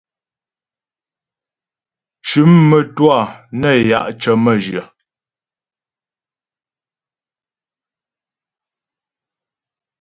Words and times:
Tʉ̌m 2.25 2.51
mə́twâ 2.69 3.17
nə́ 3.59 3.75
ya' 3.89 4.09
cə̀ 4.21 4.35
mə́jyə. 4.43 4.83